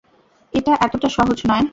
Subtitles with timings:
[0.53, 1.65] এটা এতটা সহজ নয়।